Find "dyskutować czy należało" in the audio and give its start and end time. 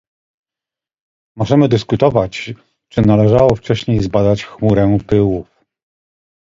1.67-3.55